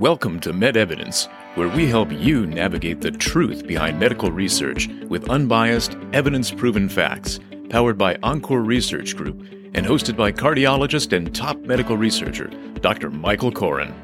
Welcome 0.00 0.40
to 0.40 0.54
MedEvidence, 0.54 1.28
where 1.56 1.68
we 1.68 1.86
help 1.86 2.10
you 2.10 2.46
navigate 2.46 3.02
the 3.02 3.10
truth 3.10 3.66
behind 3.66 4.00
medical 4.00 4.32
research 4.32 4.88
with 5.10 5.28
unbiased, 5.28 5.94
evidence 6.14 6.50
proven 6.50 6.88
facts, 6.88 7.38
powered 7.68 7.98
by 7.98 8.16
Encore 8.22 8.62
Research 8.62 9.14
Group 9.14 9.38
and 9.74 9.84
hosted 9.84 10.16
by 10.16 10.32
cardiologist 10.32 11.14
and 11.14 11.34
top 11.34 11.58
medical 11.58 11.98
researcher, 11.98 12.46
Dr. 12.80 13.10
Michael 13.10 13.52
Koren. 13.52 13.94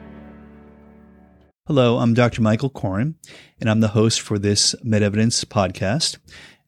Hello, 1.67 1.97
I'm 1.97 2.13
Dr. 2.13 2.43
Michael 2.43 2.69
Koren, 2.69 3.15
and 3.59 3.71
I'm 3.71 3.81
the 3.81 3.89
host 3.89 4.21
for 4.21 4.39
this 4.39 4.75
MedEvidence 4.85 5.47
podcast. 5.47 6.19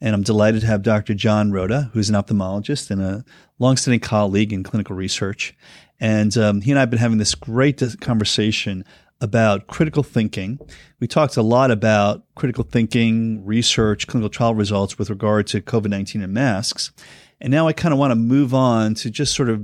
And 0.01 0.15
I'm 0.15 0.23
delighted 0.23 0.63
to 0.63 0.69
have 0.69 0.81
Dr. 0.81 1.13
John 1.13 1.51
Rowda, 1.51 1.91
who's 1.91 2.09
an 2.09 2.15
ophthalmologist 2.15 2.91
and 2.91 3.03
a 3.03 3.25
longstanding 3.59 4.01
colleague 4.01 4.55
in 4.55 4.63
clinical 4.63 4.97
research. 4.97 5.55
And 6.01 6.39
um, 6.39 6.61
he 6.63 6.71
and 6.71 6.79
I 6.79 6.83
have 6.83 6.91
been 6.91 7.01
having 7.01 7.19
this 7.19 7.35
great 7.35 7.83
conversation 8.01 8.85
about 9.21 9.67
critical 9.67 10.03
thinking. 10.03 10.59
We 11.01 11.09
talked 11.09 11.37
a 11.37 11.43
lot 11.43 11.71
about 11.71 12.23
critical 12.35 12.65
thinking, 12.65 13.45
research, 13.45 14.07
clinical 14.07 14.31
trial 14.31 14.55
results 14.55 14.99
with 14.99 15.11
regard 15.11 15.47
to 15.49 15.61
COVID 15.61 15.91
19 15.91 16.23
and 16.23 16.33
masks. 16.33 16.93
And 17.41 17.51
now 17.51 17.69
I 17.69 17.73
kind 17.73 17.93
of 17.93 17.99
want 17.99 18.11
to 18.11 18.17
move 18.17 18.55
on 18.55 18.95
to 18.95 19.11
just 19.11 19.35
sort 19.35 19.49
of 19.49 19.63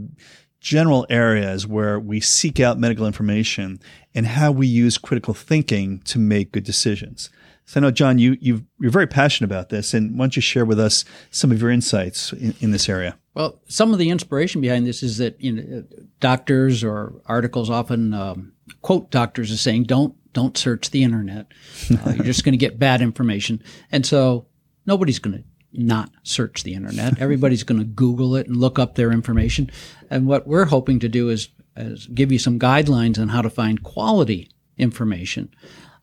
general 0.61 1.07
areas 1.11 1.67
where 1.67 2.01
we 2.01 2.21
seek 2.21 2.59
out 2.59 2.79
medical 2.79 3.07
information 3.07 3.79
and 4.15 4.27
how 4.27 4.51
we 4.51 4.67
use 4.67 4.97
critical 4.97 5.35
thinking 5.35 6.01
to 6.01 6.19
make 6.19 6.53
good 6.53 6.65
decisions. 6.65 7.31
So 7.67 7.81
I 7.81 7.83
know, 7.83 7.91
John, 7.91 8.19
you, 8.19 8.37
you 8.41 8.65
are 8.85 8.91
very 8.91 9.07
passionate 9.07 9.51
about 9.51 9.71
this, 9.71 9.95
and 9.95 10.19
why 10.19 10.25
don't 10.25 10.37
you 10.37 10.43
share 10.43 10.65
with 10.65 10.79
us 10.79 11.05
some 11.31 11.51
of 11.51 11.61
your 11.61 11.71
insights 11.71 12.33
in, 12.33 12.55
in 12.61 12.71
this 12.73 12.89
area? 12.89 13.19
Well, 13.35 13.61
some 13.69 13.93
of 13.93 13.99
the 13.99 14.11
inspiration 14.11 14.61
behind 14.61 14.87
this 14.87 15.03
is 15.03 15.19
that 15.19 15.41
you 15.41 15.53
know, 15.53 15.85
doctors 16.21 16.85
or 16.85 17.21
articles 17.27 17.69
often 17.69 18.15
um, 18.15 18.54
quote 18.83 19.11
doctors 19.11 19.51
as 19.51 19.61
saying, 19.61 19.85
"Don't 19.85 20.15
don't 20.33 20.57
search 20.57 20.91
the 20.91 21.03
internet. 21.03 21.47
Uh, 21.91 22.13
you're 22.17 22.25
just 22.25 22.45
going 22.45 22.53
to 22.53 22.59
get 22.59 22.79
bad 22.79 23.01
information." 23.01 23.63
And 23.93 24.05
so 24.05 24.47
nobody's 24.87 25.19
going 25.19 25.39
to 25.39 25.45
not 25.73 26.11
search 26.23 26.63
the 26.63 26.75
internet. 26.75 27.19
Everybody's 27.21 27.65
going 27.65 27.81
to 27.81 27.85
Google 27.85 28.37
it 28.37 28.47
and 28.47 28.57
look 28.57 28.79
up 28.79 28.95
their 28.95 29.13
information. 29.13 29.71
And 30.11 30.27
what 30.27 30.47
we're 30.47 30.67
hoping 30.67 31.01
to 31.01 31.09
do 31.09 31.29
is, 31.29 31.49
is 31.77 32.07
give 32.07 32.31
you 32.31 32.39
some 32.39 32.59
guidelines 32.59 33.19
on 33.19 33.29
how 33.29 33.43
to 33.43 33.51
find 33.51 33.83
quality 33.83 34.51
information. 34.79 35.53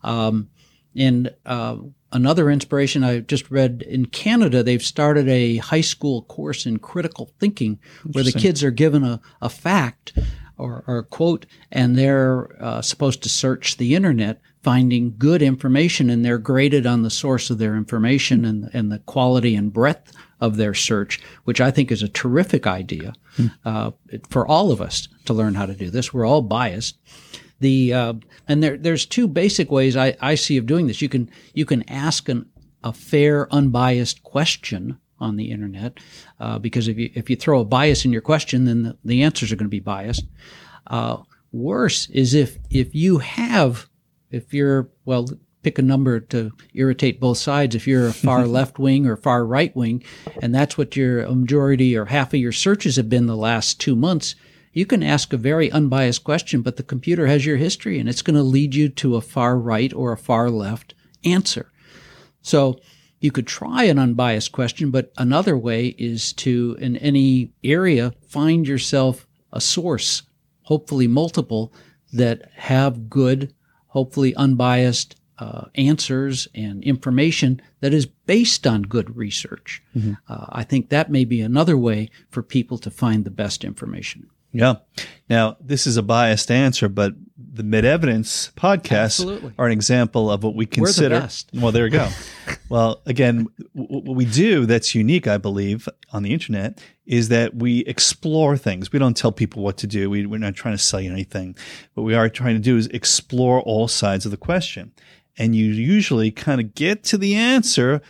Um, 0.02 0.50
and 0.94 1.34
uh, 1.46 1.76
another 2.12 2.50
inspiration 2.50 3.02
I 3.02 3.20
just 3.20 3.50
read 3.50 3.82
in 3.82 4.06
Canada, 4.06 4.62
they've 4.62 4.82
started 4.82 5.28
a 5.28 5.56
high 5.56 5.80
school 5.80 6.22
course 6.22 6.66
in 6.66 6.78
critical 6.78 7.30
thinking 7.38 7.78
where 8.12 8.24
the 8.24 8.32
kids 8.32 8.62
are 8.62 8.70
given 8.70 9.02
a, 9.02 9.20
a 9.40 9.48
fact 9.48 10.12
or, 10.62 10.84
or 10.86 11.02
quote 11.02 11.44
and 11.70 11.96
they're 11.96 12.48
uh, 12.62 12.80
supposed 12.80 13.22
to 13.22 13.28
search 13.28 13.76
the 13.76 13.94
internet 13.94 14.40
finding 14.62 15.14
good 15.18 15.42
information 15.42 16.08
and 16.08 16.24
they're 16.24 16.38
graded 16.38 16.86
on 16.86 17.02
the 17.02 17.10
source 17.10 17.50
of 17.50 17.58
their 17.58 17.76
information 17.76 18.44
and, 18.44 18.70
and 18.72 18.92
the 18.92 19.00
quality 19.00 19.56
and 19.56 19.72
breadth 19.72 20.12
of 20.40 20.56
their 20.56 20.74
search, 20.74 21.20
which 21.44 21.60
I 21.60 21.70
think 21.70 21.90
is 21.90 22.02
a 22.02 22.08
terrific 22.08 22.66
idea 22.66 23.14
uh, 23.64 23.92
for 24.30 24.46
all 24.46 24.70
of 24.70 24.80
us 24.80 25.08
to 25.24 25.32
learn 25.32 25.54
how 25.54 25.66
to 25.66 25.74
do 25.74 25.90
this. 25.90 26.12
We're 26.12 26.26
all 26.26 26.42
biased. 26.42 26.98
The 27.60 27.94
uh, 27.94 28.14
and 28.48 28.60
there 28.60 28.76
there's 28.76 29.06
two 29.06 29.28
basic 29.28 29.70
ways 29.70 29.96
I, 29.96 30.16
I 30.20 30.34
see 30.34 30.56
of 30.56 30.66
doing 30.66 30.88
this. 30.88 31.00
You 31.00 31.08
can 31.08 31.30
you 31.54 31.64
can 31.64 31.88
ask 31.88 32.28
an, 32.28 32.46
a 32.82 32.92
fair, 32.92 33.52
unbiased 33.54 34.24
question 34.24 34.98
on 35.22 35.36
the 35.36 35.50
internet, 35.50 35.98
uh, 36.40 36.58
because 36.58 36.88
if 36.88 36.98
you 36.98 37.10
if 37.14 37.30
you 37.30 37.36
throw 37.36 37.60
a 37.60 37.64
bias 37.64 38.04
in 38.04 38.12
your 38.12 38.20
question, 38.20 38.64
then 38.64 38.82
the, 38.82 38.98
the 39.04 39.22
answers 39.22 39.52
are 39.52 39.56
going 39.56 39.66
to 39.66 39.70
be 39.70 39.80
biased. 39.80 40.24
Uh, 40.86 41.18
worse 41.52 42.08
is 42.10 42.34
if 42.34 42.58
if 42.70 42.94
you 42.94 43.18
have 43.18 43.88
if 44.30 44.52
you're 44.52 44.90
well 45.04 45.28
pick 45.62 45.78
a 45.78 45.82
number 45.82 46.18
to 46.18 46.50
irritate 46.74 47.20
both 47.20 47.38
sides 47.38 47.76
if 47.76 47.86
you're 47.86 48.08
a 48.08 48.12
far 48.12 48.46
left 48.58 48.80
wing 48.80 49.06
or 49.06 49.16
far 49.16 49.46
right 49.46 49.76
wing 49.76 50.02
and 50.40 50.52
that's 50.52 50.76
what 50.76 50.96
your 50.96 51.28
majority 51.28 51.96
or 51.96 52.06
half 52.06 52.34
of 52.34 52.40
your 52.40 52.50
searches 52.50 52.96
have 52.96 53.08
been 53.08 53.26
the 53.26 53.36
last 53.36 53.78
two 53.78 53.94
months 53.94 54.34
you 54.72 54.86
can 54.86 55.02
ask 55.02 55.32
a 55.32 55.36
very 55.36 55.70
unbiased 55.70 56.24
question, 56.24 56.62
but 56.62 56.76
the 56.76 56.82
computer 56.82 57.26
has 57.26 57.44
your 57.44 57.58
history 57.58 57.98
and 57.98 58.08
it's 58.08 58.22
going 58.22 58.36
to 58.36 58.42
lead 58.42 58.74
you 58.74 58.88
to 58.88 59.16
a 59.16 59.20
far 59.20 59.58
right 59.58 59.92
or 59.92 60.12
a 60.12 60.18
far 60.18 60.50
left 60.50 60.94
answer. 61.24 61.70
So 62.40 62.80
you 63.22 63.30
could 63.30 63.46
try 63.46 63.84
an 63.84 63.98
unbiased 63.98 64.52
question, 64.52 64.90
but 64.90 65.12
another 65.16 65.56
way 65.56 65.94
is 65.98 66.32
to, 66.34 66.76
in 66.80 66.96
any 66.96 67.52
area, 67.62 68.12
find 68.28 68.66
yourself 68.66 69.26
a 69.52 69.60
source, 69.60 70.22
hopefully 70.62 71.06
multiple, 71.06 71.72
that 72.12 72.50
have 72.54 73.08
good, 73.08 73.54
hopefully 73.86 74.34
unbiased 74.34 75.16
uh, 75.38 75.66
answers 75.74 76.48
and 76.54 76.82
information 76.84 77.60
that 77.80 77.94
is 77.94 78.06
based 78.06 78.66
on 78.66 78.82
good 78.82 79.16
research. 79.16 79.82
Mm-hmm. 79.96 80.14
Uh, 80.28 80.46
I 80.50 80.64
think 80.64 80.88
that 80.88 81.10
may 81.10 81.24
be 81.24 81.40
another 81.40 81.76
way 81.76 82.10
for 82.30 82.42
people 82.42 82.78
to 82.78 82.90
find 82.90 83.24
the 83.24 83.30
best 83.30 83.64
information. 83.64 84.28
Yeah. 84.52 84.76
Now, 85.28 85.56
this 85.60 85.86
is 85.86 85.96
a 85.96 86.02
biased 86.02 86.50
answer, 86.50 86.88
but 86.88 87.14
the 87.52 87.62
MedEvidence 87.62 88.52
podcasts 88.54 89.20
Absolutely. 89.20 89.52
are 89.58 89.66
an 89.66 89.72
example 89.72 90.30
of 90.30 90.42
what 90.44 90.54
we 90.54 90.66
consider. 90.66 91.20
The. 91.20 91.60
Well, 91.60 91.72
there 91.72 91.86
you 91.86 91.92
go. 91.92 92.08
well, 92.68 93.00
again, 93.06 93.46
what 93.72 94.16
we 94.16 94.24
do 94.24 94.66
that's 94.66 94.94
unique, 94.94 95.26
I 95.26 95.38
believe, 95.38 95.88
on 96.12 96.22
the 96.22 96.32
internet 96.32 96.80
is 97.06 97.28
that 97.28 97.54
we 97.54 97.80
explore 97.80 98.56
things. 98.56 98.92
We 98.92 98.98
don't 98.98 99.16
tell 99.16 99.32
people 99.32 99.62
what 99.62 99.76
to 99.78 99.86
do. 99.86 100.10
We, 100.10 100.26
we're 100.26 100.38
not 100.38 100.54
trying 100.54 100.74
to 100.74 100.82
sell 100.82 101.00
you 101.00 101.10
anything. 101.10 101.56
What 101.94 102.04
we 102.04 102.14
are 102.14 102.28
trying 102.28 102.54
to 102.54 102.60
do 102.60 102.76
is 102.76 102.86
explore 102.88 103.60
all 103.60 103.88
sides 103.88 104.24
of 104.24 104.30
the 104.30 104.36
question. 104.36 104.92
And 105.38 105.56
you 105.56 105.66
usually 105.66 106.30
kind 106.30 106.60
of 106.60 106.74
get 106.74 107.04
to 107.04 107.18
the 107.18 107.34
answer 107.34 108.02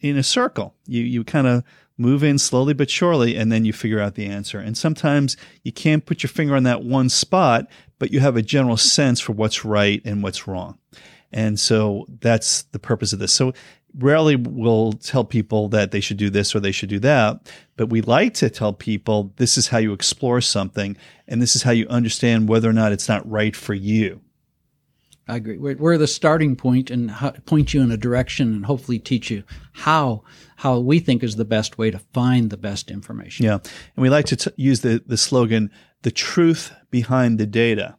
in 0.00 0.16
a 0.16 0.22
circle. 0.22 0.74
You, 0.86 1.02
you 1.02 1.24
kind 1.24 1.46
of 1.46 1.64
move 1.96 2.24
in 2.24 2.38
slowly 2.38 2.74
but 2.74 2.90
surely, 2.90 3.36
and 3.36 3.52
then 3.52 3.64
you 3.64 3.72
figure 3.72 4.00
out 4.00 4.14
the 4.14 4.26
answer. 4.26 4.58
And 4.58 4.76
sometimes 4.76 5.36
you 5.62 5.72
can't 5.72 6.06
put 6.06 6.22
your 6.22 6.30
finger 6.30 6.56
on 6.56 6.64
that 6.64 6.82
one 6.82 7.08
spot, 7.08 7.68
but 7.98 8.12
you 8.12 8.20
have 8.20 8.36
a 8.36 8.42
general 8.42 8.76
sense 8.76 9.20
for 9.20 9.32
what's 9.32 9.64
right 9.64 10.02
and 10.04 10.22
what's 10.22 10.46
wrong. 10.46 10.78
And 11.32 11.58
so 11.58 12.06
that's 12.20 12.62
the 12.62 12.78
purpose 12.78 13.12
of 13.12 13.18
this. 13.18 13.32
So 13.32 13.52
rarely 13.96 14.36
we'll 14.36 14.92
tell 14.94 15.24
people 15.24 15.68
that 15.68 15.90
they 15.90 16.00
should 16.00 16.16
do 16.16 16.30
this 16.30 16.54
or 16.54 16.60
they 16.60 16.72
should 16.72 16.88
do 16.88 16.98
that, 17.00 17.52
but 17.76 17.90
we 17.90 18.00
like 18.00 18.34
to 18.34 18.50
tell 18.50 18.72
people 18.72 19.32
this 19.36 19.56
is 19.56 19.68
how 19.68 19.78
you 19.78 19.92
explore 19.92 20.40
something 20.40 20.96
and 21.28 21.40
this 21.40 21.54
is 21.54 21.62
how 21.62 21.70
you 21.70 21.86
understand 21.88 22.48
whether 22.48 22.68
or 22.68 22.72
not 22.72 22.92
it's 22.92 23.08
not 23.08 23.28
right 23.28 23.54
for 23.54 23.74
you. 23.74 24.20
I 25.26 25.36
agree. 25.36 25.56
We're, 25.56 25.76
we're 25.76 25.98
the 25.98 26.06
starting 26.06 26.54
point 26.54 26.90
and 26.90 27.10
point 27.46 27.72
you 27.72 27.80
in 27.82 27.90
a 27.90 27.96
direction 27.96 28.52
and 28.52 28.66
hopefully 28.66 28.98
teach 28.98 29.30
you 29.30 29.44
how 29.72 30.22
how 30.56 30.78
we 30.78 30.98
think 30.98 31.22
is 31.22 31.36
the 31.36 31.44
best 31.44 31.78
way 31.78 31.90
to 31.90 31.98
find 32.12 32.50
the 32.50 32.56
best 32.56 32.90
information. 32.90 33.44
Yeah, 33.44 33.54
and 33.54 33.62
we 33.96 34.10
like 34.10 34.26
to 34.26 34.36
t- 34.36 34.50
use 34.56 34.80
the 34.80 35.02
the 35.06 35.16
slogan 35.16 35.70
"the 36.02 36.10
truth 36.10 36.72
behind 36.90 37.38
the 37.38 37.46
data." 37.46 37.96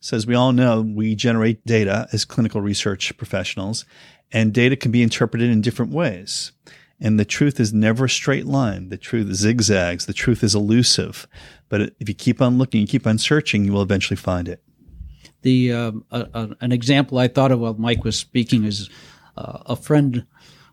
So 0.00 0.16
as 0.16 0.26
we 0.26 0.34
all 0.34 0.52
know, 0.52 0.82
we 0.82 1.14
generate 1.14 1.64
data 1.64 2.08
as 2.12 2.24
clinical 2.24 2.60
research 2.60 3.16
professionals, 3.16 3.86
and 4.32 4.52
data 4.52 4.76
can 4.76 4.90
be 4.90 5.02
interpreted 5.02 5.50
in 5.50 5.60
different 5.60 5.92
ways. 5.92 6.52
And 7.00 7.18
the 7.18 7.24
truth 7.24 7.58
is 7.58 7.72
never 7.72 8.04
a 8.04 8.10
straight 8.10 8.46
line. 8.46 8.88
The 8.88 8.96
truth 8.96 9.34
zigzags. 9.34 10.06
The 10.06 10.12
truth 10.12 10.42
is 10.42 10.54
elusive. 10.54 11.26
But 11.68 11.94
if 11.98 12.08
you 12.08 12.14
keep 12.14 12.40
on 12.40 12.58
looking, 12.58 12.80
you 12.82 12.86
keep 12.86 13.06
on 13.06 13.18
searching, 13.18 13.64
you 13.64 13.72
will 13.72 13.82
eventually 13.82 14.16
find 14.16 14.48
it 14.48 14.62
the 15.44 15.72
uh, 15.72 15.92
an 16.60 16.72
example 16.72 17.18
I 17.18 17.28
thought 17.28 17.52
of 17.52 17.60
while 17.60 17.74
Mike 17.74 18.02
was 18.02 18.18
speaking 18.18 18.64
is 18.64 18.90
uh, 19.36 19.58
a 19.66 19.76
friend 19.76 20.26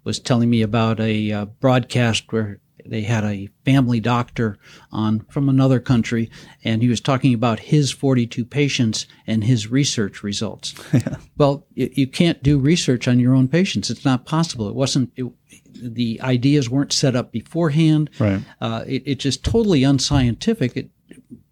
was 0.03 0.19
telling 0.19 0.49
me 0.49 0.63
about 0.63 0.99
a 0.99 1.31
uh, 1.31 1.45
broadcast 1.45 2.31
where 2.31 2.59
they 2.85 3.01
had 3.01 3.23
a 3.23 3.49
family 3.63 3.99
doctor 3.99 4.57
on 4.91 5.19
from 5.29 5.49
another 5.49 5.79
country, 5.79 6.31
and 6.63 6.81
he 6.81 6.87
was 6.87 6.99
talking 6.99 7.33
about 7.33 7.59
his 7.59 7.91
42 7.91 8.43
patients 8.45 9.05
and 9.27 9.43
his 9.43 9.69
research 9.69 10.23
results. 10.23 10.73
Yeah. 10.93 11.17
Well, 11.37 11.65
you, 11.73 11.89
you, 11.93 12.07
can't 12.07 12.43
do 12.43 12.59
research 12.59 13.07
on 13.07 13.19
your 13.19 13.33
own 13.33 13.47
patients; 13.47 13.89
it's 13.89 14.05
not 14.05 14.25
possible. 14.25 14.69
It 14.69 14.75
wasn't. 14.75 15.11
It, 15.15 15.25
the 15.73 16.19
ideas 16.21 16.69
weren't 16.69 16.93
set 16.93 17.15
up 17.15 17.31
beforehand. 17.31 18.09
Right. 18.19 18.41
Uh, 18.59 18.83
it, 18.85 19.03
it's 19.05 19.23
just 19.23 19.43
totally 19.43 19.83
unscientific. 19.83 20.77
It, 20.77 20.89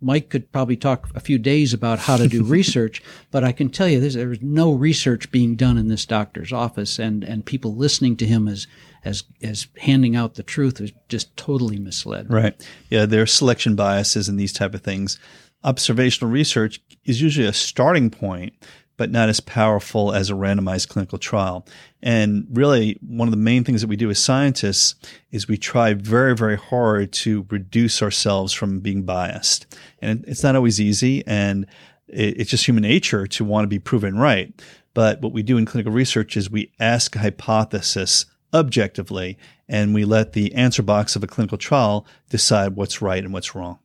Mike 0.01 0.29
could 0.29 0.51
probably 0.51 0.77
talk 0.77 1.09
a 1.15 1.19
few 1.19 1.37
days 1.37 1.73
about 1.73 1.99
how 1.99 2.17
to 2.17 2.27
do 2.27 2.43
research, 2.45 3.01
but 3.31 3.43
I 3.43 3.51
can 3.51 3.69
tell 3.69 3.87
you 3.87 3.99
this, 3.99 4.15
there's 4.15 4.41
no 4.41 4.73
research 4.73 5.31
being 5.31 5.55
done 5.55 5.77
in 5.77 5.87
this 5.87 6.05
doctor's 6.05 6.53
office 6.53 6.99
and, 6.99 7.23
and 7.23 7.45
people 7.45 7.75
listening 7.75 8.15
to 8.17 8.25
him 8.25 8.47
as, 8.47 8.67
as, 9.03 9.23
as 9.41 9.67
handing 9.79 10.15
out 10.15 10.35
the 10.35 10.43
truth 10.43 10.79
is 10.81 10.91
just 11.07 11.35
totally 11.37 11.79
misled. 11.79 12.31
Right. 12.31 12.55
Yeah. 12.89 13.05
There 13.05 13.21
are 13.21 13.27
selection 13.27 13.75
biases 13.75 14.29
and 14.29 14.39
these 14.39 14.53
type 14.53 14.73
of 14.73 14.81
things. 14.81 15.19
Observational 15.63 16.31
research 16.31 16.79
is 17.03 17.21
usually 17.21 17.47
a 17.47 17.53
starting 17.53 18.09
point, 18.09 18.53
but 18.99 19.09
not 19.09 19.29
as 19.29 19.39
powerful 19.39 20.13
as 20.13 20.29
a 20.29 20.33
randomized 20.33 20.89
clinical 20.89 21.17
trial. 21.17 21.65
And 22.03 22.45
really, 22.51 22.99
one 22.99 23.29
of 23.29 23.31
the 23.31 23.37
main 23.37 23.63
things 23.63 23.79
that 23.79 23.87
we 23.87 23.95
do 23.95 24.09
as 24.09 24.19
scientists 24.19 24.95
is 25.31 25.47
we 25.47 25.57
try 25.57 25.93
very, 25.93 26.35
very 26.35 26.57
hard 26.57 27.13
to 27.13 27.47
reduce 27.49 28.01
ourselves 28.01 28.51
from 28.51 28.81
being 28.81 29.03
biased. 29.03 29.73
And 30.01 30.25
it's 30.27 30.43
not 30.43 30.57
always 30.57 30.81
easy. 30.81 31.25
And 31.25 31.65
it's 32.09 32.49
just 32.49 32.67
human 32.67 32.83
nature 32.83 33.25
to 33.25 33.45
want 33.45 33.63
to 33.63 33.69
be 33.69 33.79
proven 33.79 34.17
right. 34.17 34.53
But 34.93 35.21
what 35.21 35.31
we 35.31 35.43
do 35.43 35.57
in 35.57 35.65
clinical 35.65 35.93
research 35.93 36.35
is 36.35 36.51
we 36.51 36.73
ask 36.77 37.15
a 37.15 37.19
hypothesis 37.19 38.25
objectively, 38.53 39.37
and 39.69 39.93
we 39.93 40.03
let 40.03 40.33
the 40.33 40.53
answer 40.55 40.83
box 40.83 41.15
of 41.15 41.23
a 41.23 41.27
clinical 41.27 41.57
trial 41.57 42.05
decide 42.29 42.75
what's 42.75 43.01
right 43.01 43.23
and 43.23 43.31
what's 43.31 43.55
wrong. 43.55 43.79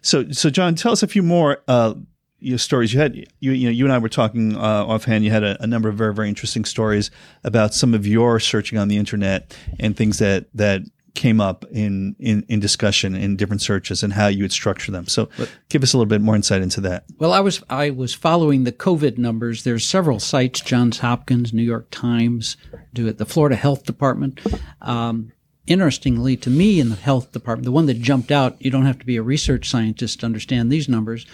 So, 0.00 0.30
so 0.30 0.48
John, 0.48 0.76
tell 0.76 0.92
us 0.92 1.02
a 1.02 1.08
few 1.08 1.22
more 1.22 1.58
uh, 1.68 1.92
your 2.40 2.58
stories. 2.58 2.92
You 2.92 3.00
had 3.00 3.16
you 3.40 3.52
you 3.52 3.66
know 3.66 3.72
you 3.72 3.84
and 3.84 3.92
I 3.92 3.98
were 3.98 4.08
talking 4.08 4.56
uh, 4.56 4.84
offhand. 4.86 5.24
You 5.24 5.30
had 5.30 5.44
a, 5.44 5.62
a, 5.62 5.66
number 5.66 5.88
of 5.88 5.96
very 5.96 6.14
very 6.14 6.28
interesting 6.28 6.64
stories 6.64 7.10
about 7.44 7.74
some 7.74 7.94
of 7.94 8.06
your 8.06 8.40
searching 8.40 8.78
on 8.78 8.88
the 8.88 8.96
internet 8.96 9.56
and 9.78 9.96
things 9.96 10.18
that 10.18 10.46
that 10.54 10.82
came 11.18 11.40
up 11.40 11.64
in, 11.72 12.14
in, 12.20 12.44
in 12.48 12.60
discussion 12.60 13.16
in 13.16 13.34
different 13.34 13.60
searches 13.60 14.04
and 14.04 14.12
how 14.12 14.28
you 14.28 14.44
would 14.44 14.52
structure 14.52 14.92
them. 14.92 15.04
So 15.08 15.28
but, 15.36 15.50
give 15.68 15.82
us 15.82 15.92
a 15.92 15.98
little 15.98 16.08
bit 16.08 16.20
more 16.20 16.36
insight 16.36 16.62
into 16.62 16.80
that. 16.82 17.06
Well, 17.18 17.32
I 17.32 17.40
was 17.40 17.60
I 17.68 17.90
was 17.90 18.14
following 18.14 18.62
the 18.62 18.70
COVID 18.72 19.18
numbers. 19.18 19.64
There's 19.64 19.84
several 19.84 20.20
sites: 20.20 20.60
Johns 20.60 20.98
Hopkins, 20.98 21.52
New 21.52 21.64
York 21.64 21.88
Times, 21.90 22.56
do 22.94 23.08
it, 23.08 23.18
the 23.18 23.26
Florida 23.26 23.56
Health 23.56 23.84
Department. 23.84 24.40
Um, 24.80 25.32
interestingly, 25.66 26.36
to 26.36 26.50
me, 26.50 26.78
in 26.78 26.90
the 26.90 26.96
health 26.96 27.32
department, 27.32 27.64
the 27.64 27.72
one 27.72 27.86
that 27.86 28.00
jumped 28.00 28.30
out, 28.30 28.56
you 28.60 28.70
don't 28.70 28.86
have 28.86 29.00
to 29.00 29.06
be 29.06 29.16
a 29.16 29.22
research 29.22 29.68
scientist 29.68 30.20
to 30.20 30.26
understand 30.26 30.70
these 30.70 30.88
numbers. 30.88 31.26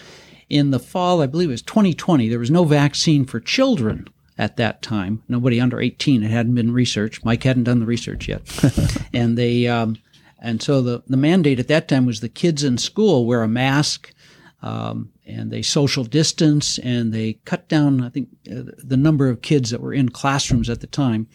In 0.48 0.70
the 0.70 0.78
fall, 0.78 1.22
I 1.22 1.26
believe 1.26 1.48
it 1.48 1.52
was 1.52 1.62
2020, 1.62 2.28
there 2.28 2.38
was 2.38 2.50
no 2.50 2.64
vaccine 2.64 3.24
for 3.24 3.40
children 3.40 4.08
at 4.36 4.56
that 4.56 4.82
time. 4.82 5.22
Nobody 5.28 5.60
under 5.60 5.80
18. 5.80 6.22
It 6.22 6.30
hadn't 6.30 6.54
been 6.54 6.72
researched. 6.72 7.24
Mike 7.24 7.42
hadn't 7.42 7.64
done 7.64 7.80
the 7.80 7.86
research 7.86 8.28
yet. 8.28 8.42
and 9.14 9.38
they, 9.38 9.66
um, 9.66 9.96
and 10.38 10.60
so 10.62 10.82
the, 10.82 11.02
the 11.06 11.16
mandate 11.16 11.60
at 11.60 11.68
that 11.68 11.88
time 11.88 12.06
was 12.06 12.20
the 12.20 12.28
kids 12.28 12.64
in 12.64 12.78
school 12.78 13.26
wear 13.26 13.42
a 13.42 13.48
mask, 13.48 14.12
um, 14.62 15.10
and 15.26 15.50
they 15.50 15.62
social 15.62 16.04
distance 16.04 16.78
and 16.78 17.12
they 17.12 17.34
cut 17.44 17.68
down, 17.68 18.02
I 18.02 18.08
think, 18.08 18.28
uh, 18.50 18.72
the 18.78 18.96
number 18.96 19.28
of 19.28 19.42
kids 19.42 19.70
that 19.70 19.80
were 19.80 19.94
in 19.94 20.08
classrooms 20.08 20.68
at 20.68 20.80
the 20.80 20.86
time. 20.86 21.28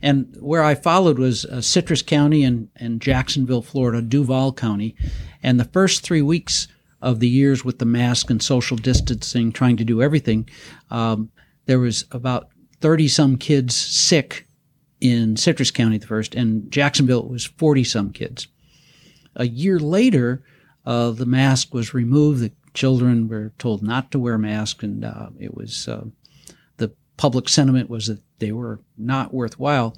And 0.00 0.36
where 0.38 0.62
I 0.62 0.74
followed 0.74 1.18
was 1.18 1.44
uh, 1.44 1.60
Citrus 1.60 2.02
County 2.02 2.44
and, 2.44 2.68
and 2.76 3.00
Jacksonville, 3.00 3.62
Florida, 3.62 4.00
Duval 4.00 4.52
County. 4.52 4.94
And 5.42 5.58
the 5.58 5.64
first 5.64 6.02
three 6.02 6.22
weeks 6.22 6.68
of 7.00 7.20
the 7.20 7.28
years 7.28 7.64
with 7.64 7.78
the 7.78 7.84
mask 7.84 8.30
and 8.30 8.42
social 8.42 8.76
distancing, 8.76 9.52
trying 9.52 9.76
to 9.76 9.84
do 9.84 10.02
everything, 10.02 10.48
um, 10.90 11.30
there 11.66 11.78
was 11.78 12.04
about 12.10 12.48
30 12.80 13.08
some 13.08 13.36
kids 13.36 13.74
sick 13.74 14.46
in 15.00 15.36
Citrus 15.36 15.70
County 15.70 15.98
the 15.98 16.06
first, 16.06 16.34
and 16.34 16.70
Jacksonville 16.70 17.24
it 17.24 17.30
was 17.30 17.44
40 17.44 17.84
some 17.84 18.10
kids. 18.10 18.48
A 19.36 19.46
year 19.46 19.78
later, 19.78 20.42
uh, 20.84 21.10
the 21.10 21.26
mask 21.26 21.72
was 21.72 21.94
removed. 21.94 22.40
The 22.40 22.52
children 22.74 23.28
were 23.28 23.52
told 23.58 23.82
not 23.82 24.10
to 24.10 24.18
wear 24.18 24.38
masks, 24.38 24.82
and 24.82 25.04
uh, 25.04 25.28
it 25.38 25.54
was 25.54 25.86
uh, 25.86 26.04
the 26.78 26.92
public 27.16 27.48
sentiment 27.48 27.88
was 27.88 28.06
that 28.06 28.20
they 28.38 28.52
were 28.52 28.80
not 28.96 29.32
worthwhile. 29.32 29.96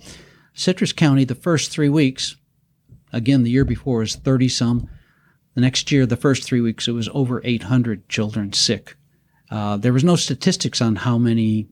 Citrus 0.52 0.92
County, 0.92 1.24
the 1.24 1.34
first 1.34 1.70
three 1.70 1.88
weeks, 1.88 2.36
again, 3.12 3.42
the 3.42 3.50
year 3.50 3.64
before 3.64 4.00
was 4.00 4.16
30 4.16 4.48
some. 4.48 4.88
The 5.54 5.60
next 5.60 5.90
year, 5.90 6.06
the 6.06 6.16
first 6.16 6.44
three 6.44 6.60
weeks, 6.60 6.88
it 6.88 6.92
was 6.92 7.08
over 7.12 7.40
800 7.44 8.08
children 8.08 8.52
sick. 8.52 8.96
Uh, 9.50 9.76
there 9.76 9.92
was 9.92 10.04
no 10.04 10.16
statistics 10.16 10.80
on 10.80 10.96
how 10.96 11.18
many 11.18 11.68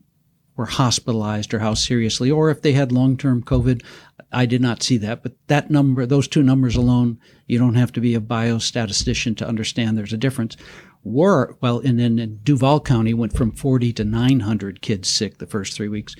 were 0.55 0.65
hospitalized 0.65 1.53
or 1.53 1.59
how 1.59 1.73
seriously, 1.73 2.29
or 2.29 2.49
if 2.49 2.61
they 2.61 2.73
had 2.73 2.91
long-term 2.91 3.43
COVID. 3.43 3.83
I 4.31 4.45
did 4.45 4.61
not 4.61 4.83
see 4.83 4.97
that, 4.97 5.23
but 5.23 5.31
that 5.47 5.71
number, 5.71 6.05
those 6.05 6.27
two 6.27 6.43
numbers 6.43 6.75
alone, 6.75 7.19
you 7.47 7.57
don't 7.57 7.75
have 7.75 7.93
to 7.93 8.01
be 8.01 8.13
a 8.13 8.19
biostatistician 8.19 9.37
to 9.37 9.47
understand 9.47 9.97
there's 9.97 10.13
a 10.13 10.17
difference. 10.17 10.57
Were 11.03 11.55
well, 11.61 11.79
and 11.79 11.97
then 11.97 12.19
in 12.19 12.39
Duval 12.43 12.81
County 12.81 13.13
went 13.13 13.31
from 13.31 13.53
40 13.53 13.93
to 13.93 14.03
900 14.03 14.81
kids 14.81 15.07
sick 15.07 15.37
the 15.37 15.47
first 15.47 15.73
three 15.73 15.87
weeks. 15.87 16.13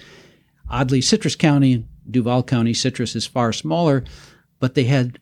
Oddly, 0.70 1.02
Citrus 1.02 1.36
County 1.36 1.86
Duval 2.10 2.44
County, 2.44 2.74
Citrus 2.74 3.16
is 3.16 3.26
far 3.26 3.54
smaller, 3.54 4.04
but 4.60 4.76
they 4.76 4.86
had 4.86 5.20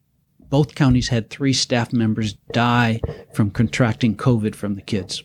both 0.49 0.75
counties 0.75 1.09
had 1.09 1.29
three 1.29 1.53
staff 1.53 1.91
members 1.93 2.33
die 2.53 3.01
from 3.33 3.51
contracting 3.51 4.15
COVID 4.15 4.55
from 4.55 4.75
the 4.75 4.81
kids. 4.81 5.23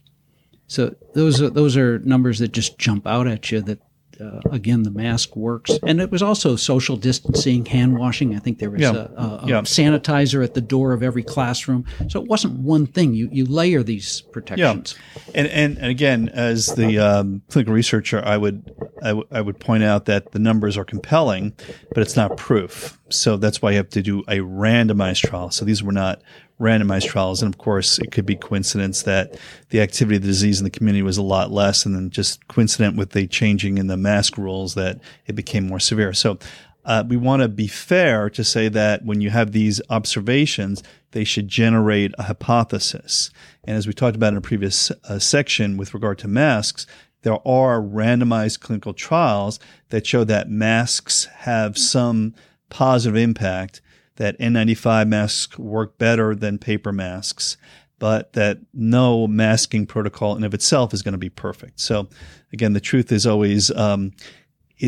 So 0.67 0.95
those 1.15 1.41
are, 1.43 1.51
those 1.51 1.77
are 1.77 1.99
numbers 2.01 2.39
that 2.39 2.53
just 2.53 2.79
jump 2.79 3.07
out 3.07 3.27
at 3.27 3.51
you 3.51 3.61
that 3.63 3.81
uh, 4.23 4.41
again, 4.51 4.83
the 4.83 4.91
mask 4.91 5.37
works. 5.37 5.73
And 5.87 6.01
it 6.01 6.11
was 6.11 6.23
also 6.23 6.57
social 6.57 6.97
distancing, 6.97 7.65
hand 7.67 7.99
washing. 7.99 8.37
I 8.37 8.39
think 8.39 8.59
there 8.59 8.71
was 8.71 8.81
yeah. 8.81 9.09
a, 9.17 9.23
a, 9.23 9.45
yeah. 9.47 9.61
sanitizer 9.63 10.45
at 10.45 10.55
the 10.55 10.61
door 10.61 10.93
of 10.93 11.03
every 11.03 11.23
classroom. 11.23 11.85
So 12.09 12.23
it 12.23 12.29
wasn't 12.29 12.61
one 12.61 12.87
thing. 12.87 13.15
You, 13.15 13.29
you 13.33 13.45
layer 13.45 13.83
these 13.83 14.21
protections. 14.21 14.95
Yeah. 15.17 15.23
And, 15.35 15.47
and, 15.49 15.79
and 15.79 15.87
again, 15.87 16.29
as 16.29 16.67
the 16.75 16.99
um, 16.99 17.43
clinical 17.49 17.75
researcher, 17.75 18.23
I 18.25 18.37
would, 18.37 18.75
I, 19.03 19.09
w- 19.09 19.27
I 19.31 19.41
would 19.41 19.59
point 19.59 19.83
out 19.83 20.05
that 20.07 20.33
the 20.33 20.39
numbers 20.39 20.77
are 20.77 20.85
compelling, 20.85 21.55
but 21.93 22.03
it's 22.03 22.17
not 22.17 22.37
proof. 22.37 22.99
So 23.09 23.37
that's 23.37 23.61
why 23.61 23.73
you 23.73 23.77
have 23.79 23.91
to 23.91 24.03
do 24.03 24.21
a 24.21 24.39
randomized 24.39 25.29
trial. 25.29 25.51
So 25.51 25.65
these 25.65 25.83
were 25.83 25.93
not 25.93 26.23
randomized 26.63 27.09
trials. 27.09 27.43
And 27.43 27.53
of 27.53 27.59
course, 27.59 27.99
it 27.99 28.13
could 28.13 28.25
be 28.25 28.37
coincidence 28.37 29.03
that 29.03 29.39
the 29.71 29.81
activity 29.81 30.17
of 30.17 30.23
the 30.23 30.29
disease 30.29 30.61
in 30.61 30.65
the 30.65 30.71
community 30.71 31.03
was 31.03 31.19
a 31.19 31.23
lot 31.23 31.51
less, 31.51 31.85
and 31.85 31.95
then 31.95 32.09
just 32.09 32.47
coincident 32.49 32.97
with 32.97 33.11
the 33.11 33.27
changing 33.27 33.79
in 33.79 33.89
the 33.89 33.97
mask 33.97 34.39
rules 34.39 34.75
that 34.75 35.01
it 35.27 35.35
became 35.35 35.67
more 35.67 35.81
severe. 35.81 36.13
So 36.13 36.39
uh, 36.85 37.05
we 37.07 37.17
want 37.17 37.43
to 37.43 37.49
be 37.49 37.67
fair 37.67 38.31
to 38.31 38.43
say 38.43 38.69
that 38.69 39.05
when 39.05 39.21
you 39.21 39.31
have 39.31 39.53
these 39.53 39.81
observations, 39.91 40.83
they 41.11 41.25
should 41.25 41.49
generate 41.49 42.13
a 42.19 42.25
hypothesis. 42.25 43.31
And 43.65 43.77
as 43.77 43.87
we 43.87 43.93
talked 43.93 44.17
about 44.17 44.33
in 44.33 44.39
a 44.39 44.41
previous 44.41 44.91
uh, 44.91 45.19
section 45.19 45.77
with 45.77 45.95
regard 45.95 46.19
to 46.19 46.29
masks, 46.29 46.87
there 47.23 47.47
are 47.47 47.81
randomized 47.81 48.61
clinical 48.61 48.95
trials 48.95 49.61
that 49.91 50.07
show 50.07 50.25
that 50.25 50.51
masks 50.51 51.27
have 51.27 51.79
some 51.79 52.35
positive 52.69 53.17
impact 53.17 53.81
that 54.17 54.39
N95 54.39 55.09
masks 55.09 55.59
work 55.59 55.99
better 55.99 56.35
than 56.35 56.59
paper 56.59 56.93
masks, 56.93 57.57
but 57.99 58.33
that 58.33 58.59
no 58.75 59.27
masking 59.27 59.87
protocol 59.87 60.37
in 60.37 60.45
of 60.45 60.55
itself 60.55 60.93
is 60.93 61.03
going 61.03 61.13
to 61.13 61.19
be 61.19 61.31
perfect. 61.31 61.81
So 61.81 62.09
again, 62.53 62.73
the 62.73 62.81
truth 62.81 63.13
is 63.13 63.27
always 63.27 63.71
um, 63.71 64.13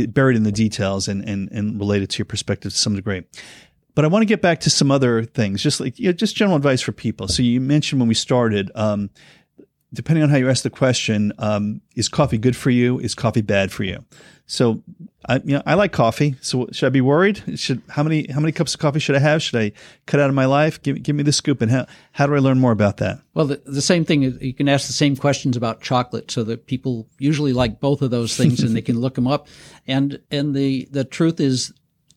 buried 0.09 0.37
in 0.37 0.43
the 0.43 0.53
details 0.53 1.09
and, 1.09 1.26
and, 1.29 1.50
and 1.53 1.79
related 1.79 2.11
to 2.11 2.19
your 2.19 2.26
perspective 2.26 2.73
to 2.73 2.79
some 2.79 2.94
degree. 2.97 3.23
But 3.94 4.05
I 4.05 4.09
want 4.09 4.23
to 4.23 4.26
get 4.26 4.43
back 4.43 4.61
to 4.61 4.71
some 4.71 4.91
other 4.91 5.23
things, 5.23 5.62
just 5.62 5.79
like 5.79 5.99
you 5.99 6.06
know, 6.06 6.12
just 6.12 6.35
general 6.35 6.56
advice 6.56 6.81
for 6.81 6.91
people. 6.91 7.29
So 7.29 7.43
you 7.43 7.61
mentioned 7.61 8.00
when 8.00 8.09
we 8.09 8.15
started, 8.15 8.73
um, 8.75 9.11
depending 9.94 10.23
on 10.23 10.31
how 10.31 10.37
you 10.37 10.50
ask 10.50 10.62
the 10.62 10.70
question, 10.70 11.32
um, 11.38 11.81
is 11.94 12.08
coffee 12.08 12.38
good 12.38 12.56
for 12.56 12.70
you? 12.70 12.99
Is 12.99 13.14
coffee 13.14 13.43
bad 13.43 13.72
for 13.72 13.84
you? 13.84 14.05
So, 14.46 14.82
I, 15.27 15.36
you 15.36 15.56
know, 15.56 15.63
I 15.65 15.74
like 15.74 15.93
coffee. 15.93 16.36
So, 16.43 16.69
should 16.70 16.86
I 16.86 16.91
be 16.91 17.01
worried? 17.01 17.43
Should 17.58 17.81
how 17.89 18.03
many 18.03 18.31
how 18.31 18.41
many 18.41 18.53
cups 18.53 18.74
of 18.74 18.81
coffee 18.81 18.98
should 18.98 19.17
I 19.17 19.20
have? 19.20 19.43
Should 19.43 19.58
I 19.58 19.72
cut 20.06 20.20
out 20.20 20.29
of 20.29 20.34
my 20.34 20.44
life? 20.44 20.82
Give 20.82 21.03
give 21.03 21.17
me 21.17 21.22
the 21.22 21.32
scoop. 21.32 21.63
And 21.63 21.70
how 21.70 21.86
how 22.13 22.27
do 22.27 22.34
I 22.34 22.41
learn 22.41 22.58
more 22.58 22.72
about 22.72 22.98
that? 22.98 23.20
Well, 23.32 23.46
the, 23.46 23.63
the 23.65 23.81
same 23.81 24.05
thing 24.05 24.22
you 24.22 24.53
can 24.53 24.69
ask 24.69 24.86
the 24.86 24.93
same 24.93 25.17
questions 25.17 25.56
about 25.56 25.81
chocolate, 25.81 26.31
so 26.31 26.44
that 26.44 26.67
people 26.67 27.08
usually 27.19 27.55
like 27.55 27.81
both 27.81 28.03
of 28.03 28.10
those 28.10 28.36
things, 28.36 28.60
and 28.60 28.77
they 28.77 28.82
can 28.82 29.01
look 29.01 29.15
them 29.15 29.27
up. 29.27 29.48
And 29.86 30.20
and 30.31 30.55
the 30.55 30.89
the 30.91 31.05
truth 31.05 31.41
is 31.41 31.74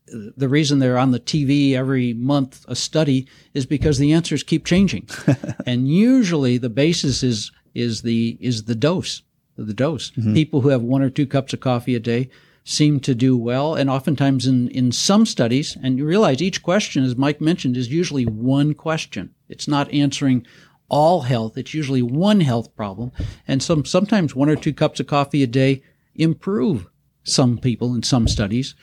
the 0.10 0.48
reason 0.48 0.79
they're 0.79 0.98
on 0.98 1.12
the 1.12 1.19
TV 1.19 1.74
every 1.74 2.13
month 2.13 2.65
a 2.67 2.75
study 2.75 3.27
is 3.53 3.65
because 3.65 3.98
the 3.98 4.13
answers 4.13 4.43
keep 4.43 4.65
changing. 4.65 5.07
and 5.65 5.88
usually 5.88 6.57
the 6.57 6.69
basis 6.69 7.24
is 7.24 7.51
is 7.77 8.01
the 8.01 8.38
is 8.41 8.63
the 8.63 8.75
dose 8.75 9.22
the 9.57 9.74
dose. 9.74 10.12
Mm-hmm. 10.12 10.34
People 10.34 10.62
who 10.62 10.69
have 10.69 10.81
one 10.81 11.01
or 11.01 11.10
two 11.10 11.25
cups 11.25 11.53
of 11.53 11.60
coffee 11.60 11.96
a 11.96 12.00
day 12.00 12.29
seem 12.63 13.00
to 13.00 13.15
do 13.15 13.38
well. 13.38 13.75
And 13.75 13.89
oftentimes 13.89 14.46
in, 14.46 14.69
in 14.69 14.91
some 14.91 15.25
studies, 15.25 15.77
and 15.81 15.98
you 15.98 16.05
realize 16.05 16.41
each 16.41 16.62
question, 16.62 17.03
as 17.03 17.15
Mike 17.15 17.41
mentioned, 17.41 17.77
is 17.77 17.89
usually 17.89 18.25
one 18.25 18.74
question. 18.74 19.34
It's 19.50 19.67
not 19.67 19.91
answering 19.91 20.46
all 20.89 21.22
health. 21.22 21.57
It's 21.57 21.74
usually 21.74 22.01
one 22.01 22.41
health 22.41 22.75
problem. 22.75 23.12
And 23.48 23.63
some, 23.63 23.86
sometimes 23.86 24.36
one 24.36 24.50
or 24.50 24.55
two 24.55 24.74
cups 24.74 25.00
of 25.00 25.07
coffee 25.07 25.43
a 25.43 25.48
day 25.48 25.81
improve 26.15 26.88
some 27.24 27.57
people 27.57 27.96
in 27.96 28.03
some 28.03 28.27
studies. 28.27 28.75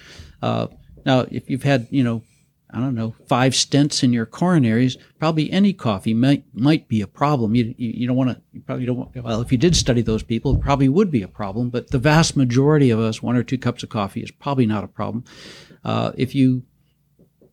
Uh, 0.43 0.69
now, 1.07 1.27
if 1.31 1.49
you've 1.49 1.63
had, 1.63 1.87
you 1.91 2.03
know, 2.03 2.23
I 2.75 2.81
don't 2.81 2.97
know, 2.97 3.15
five 3.29 3.53
stents 3.53 4.03
in 4.03 4.13
your 4.13 4.27
coronaries, 4.27 4.97
probably 5.21 5.51
any 5.53 5.73
coffee 5.73 6.13
might 6.13 6.45
might 6.53 6.89
be 6.89 7.01
a 7.01 7.07
problem. 7.07 7.55
You 7.55 7.73
you, 7.79 7.93
you 7.95 8.07
don't 8.09 8.17
want 8.17 8.31
to. 8.31 8.43
You 8.53 8.61
probably 8.63 8.85
don't. 8.85 8.97
Want, 8.97 9.15
well, 9.23 9.41
if 9.41 9.53
you 9.53 9.59
did 9.59 9.77
study 9.77 10.03
those 10.03 10.25
people, 10.25 10.57
it 10.57 10.61
probably 10.61 10.89
would 10.89 11.11
be 11.11 11.23
a 11.23 11.29
problem. 11.29 11.71
But 11.71 11.91
the 11.91 11.99
vast 11.99 12.37
majority 12.37 12.91
of 12.91 12.99
us, 12.99 13.23
one 13.23 13.37
or 13.37 13.45
two 13.45 13.59
cups 13.59 13.85
of 13.85 13.91
coffee 13.91 14.23
is 14.23 14.31
probably 14.33 14.67
not 14.67 14.83
a 14.83 14.89
problem. 14.89 15.25
Uh, 15.85 16.13
if 16.17 16.35
you 16.35 16.65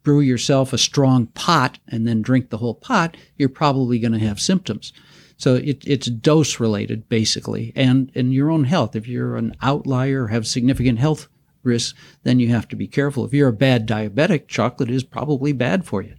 brew 0.03 0.21
yourself 0.21 0.73
a 0.73 0.77
strong 0.79 1.27
pot 1.27 1.77
and 1.87 2.07
then 2.07 2.23
drink 2.23 2.49
the 2.49 2.57
whole 2.57 2.73
pot, 2.73 3.15
you're 3.37 3.49
probably 3.49 3.99
going 3.99 4.13
to 4.13 4.19
have 4.19 4.39
symptoms. 4.39 4.91
So 5.37 5.55
it, 5.55 5.83
it's 5.85 6.07
dose 6.07 6.59
related 6.59 7.09
basically, 7.09 7.73
and 7.75 8.11
in 8.15 8.31
your 8.31 8.49
own 8.49 8.63
health. 8.63 8.95
If 8.95 9.07
you're 9.07 9.35
an 9.35 9.55
outlier, 9.61 10.27
have 10.27 10.47
significant 10.47 10.99
health 10.99 11.27
risks, 11.63 11.97
then 12.23 12.39
you 12.39 12.49
have 12.49 12.67
to 12.69 12.75
be 12.75 12.87
careful. 12.87 13.25
If 13.25 13.33
you're 13.33 13.49
a 13.49 13.53
bad 13.53 13.87
diabetic, 13.87 14.47
chocolate 14.47 14.89
is 14.89 15.03
probably 15.03 15.53
bad 15.53 15.85
for 15.85 16.01
you. 16.01 16.15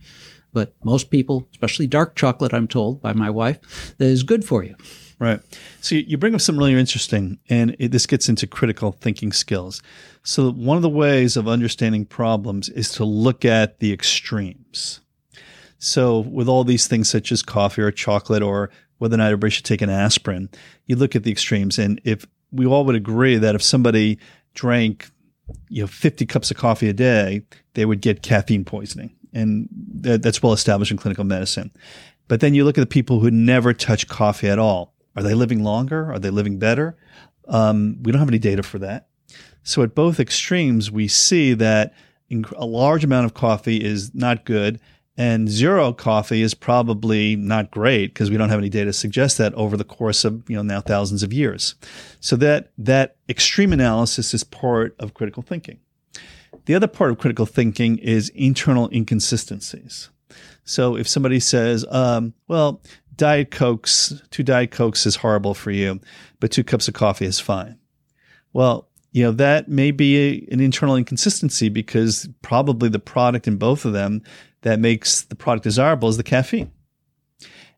But 0.53 0.75
most 0.85 1.11
people, 1.11 1.49
especially 1.53 1.87
dark 1.87 2.15
chocolate, 2.15 2.53
I'm 2.53 2.69
told 2.69 3.01
by 3.01 3.13
my 3.13 3.31
wife, 3.31 3.95
that 3.99 4.05
is 4.05 4.23
good 4.23 4.45
for 4.45 4.63
you. 4.63 4.77
Right. 5.19 5.41
So 5.81 5.95
you 5.95 6.19
bring 6.19 6.35
up 6.35 6.41
some 6.41 6.59
really 6.59 6.75
interesting, 6.75 7.39
and 7.49 7.77
it, 7.79 7.93
this 7.93 8.07
gets 8.07 8.29
into 8.29 8.47
critical 8.47 8.93
thinking 8.93 9.33
skills. 9.33 9.81
So 10.25 10.51
one 10.51 10.77
of 10.77 10.83
the 10.83 10.89
ways 10.89 11.37
of 11.37 11.47
understanding 11.47 12.07
problems 12.07 12.69
is 12.69 12.91
to 12.95 13.05
look 13.05 13.45
at 13.45 13.79
the 13.79 13.93
extremes. 13.93 15.01
So 15.79 16.21
with 16.21 16.49
all 16.49 16.65
these 16.65 16.87
things 16.87 17.09
such 17.09 17.33
as 17.33 17.43
coffee 17.43 17.83
or 17.83 17.93
chocolate 17.93 18.43
or 18.43 18.71
whether 18.99 19.15
or 19.15 19.19
not 19.19 19.27
everybody 19.27 19.51
should 19.51 19.65
take 19.65 19.83
an 19.83 19.91
aspirin, 19.91 20.49
you 20.87 20.97
look 20.97 21.17
at 21.17 21.23
the 21.23 21.33
extremes. 21.33 21.79
And 21.79 22.01
if 22.05 22.27
we 22.51 22.67
all 22.67 22.85
would 22.85 22.95
agree 22.95 23.37
that 23.37 23.55
if 23.55 23.63
somebody 23.63 24.19
drank, 24.55 25.11
you 25.68 25.82
know, 25.82 25.87
50 25.87 26.26
cups 26.26 26.50
of 26.50 26.56
coffee 26.56 26.88
a 26.88 26.92
day, 26.92 27.42
they 27.75 27.85
would 27.85 28.00
get 28.00 28.23
caffeine 28.23 28.64
poisoning. 28.64 29.14
And 29.32 29.68
that, 29.94 30.23
that's 30.23 30.42
well 30.42 30.52
established 30.52 30.90
in 30.90 30.97
clinical 30.97 31.25
medicine. 31.25 31.71
But 32.28 32.40
then 32.40 32.54
you 32.54 32.64
look 32.64 32.78
at 32.78 32.82
the 32.82 32.87
people 32.87 33.21
who 33.21 33.30
never 33.30 33.73
touch 33.73 34.09
coffee 34.09 34.49
at 34.49 34.59
all. 34.59 34.94
Are 35.16 35.23
they 35.23 35.35
living 35.35 35.62
longer? 35.62 36.12
Are 36.12 36.18
they 36.18 36.30
living 36.30 36.59
better? 36.59 36.97
Um, 37.49 37.99
we 38.02 38.12
don't 38.12 38.21
have 38.21 38.28
any 38.28 38.38
data 38.38 38.62
for 38.62 38.78
that. 38.78 39.09
So 39.62 39.82
at 39.82 39.94
both 39.94 40.18
extremes, 40.18 40.90
we 40.90 41.09
see 41.09 41.54
that 41.54 41.94
a 42.56 42.66
large 42.66 43.04
amount 43.04 43.26
of 43.26 43.35
coffee 43.35 43.82
is 43.82 44.14
not 44.14 44.44
good 44.44 44.80
and 45.16 45.49
zero 45.49 45.92
coffee 45.92 46.40
is 46.40 46.54
probably 46.54 47.37
not 47.37 47.71
great 47.71 48.14
because 48.14 48.31
we 48.31 48.37
don't 48.37 48.49
have 48.49 48.59
any 48.59 48.71
data 48.71 48.87
to 48.87 48.92
suggest 48.92 49.37
that 49.38 49.52
over 49.54 49.76
the 49.76 49.85
course 49.85 50.25
of, 50.25 50.49
you 50.49 50.57
know, 50.57 50.62
now 50.62 50.81
thousands 50.81 51.23
of 51.23 51.33
years. 51.33 51.75
So 52.21 52.37
that, 52.37 52.73
that 52.78 53.16
extreme 53.28 53.73
analysis 53.73 54.33
is 54.33 54.42
part 54.42 54.97
of 54.99 55.14
critical 55.14 55.42
thinking. 55.42 55.81
The 56.64 56.75
other 56.75 56.87
part 56.87 57.11
of 57.11 57.19
critical 57.19 57.45
thinking 57.45 57.99
is 57.99 58.31
internal 58.31 58.88
inconsistencies. 58.90 60.09
So 60.64 60.97
if 60.97 61.09
somebody 61.09 61.40
says, 61.40 61.85
um, 61.90 62.33
well, 62.49 62.81
Diet 63.16 63.50
Cokes, 63.50 64.23
two 64.31 64.42
Diet 64.42 64.71
Cokes 64.71 65.04
is 65.04 65.16
horrible 65.16 65.54
for 65.54 65.71
you, 65.71 66.00
but 66.40 66.50
two 66.50 66.64
cups 66.64 66.88
of 66.88 66.95
coffee 66.95 67.26
is 67.26 67.38
fine. 67.38 67.78
Well, 68.52 68.88
you 69.11 69.23
know, 69.25 69.33
that 69.33 69.69
may 69.69 69.90
be 69.90 70.16
a, 70.16 70.52
an 70.52 70.61
internal 70.61 70.97
inconsistency 70.97 71.69
because 71.69 72.28
probably 72.40 72.88
the 72.88 72.99
product 72.99 73.47
in 73.47 73.57
both 73.57 73.85
of 73.85 73.92
them 73.92 74.23
that 74.62 74.81
makes 74.81 75.23
the 75.23 75.35
product 75.35 75.64
desirable 75.64 76.09
is 76.09 76.16
the 76.16 76.23
caffeine. 76.23 76.71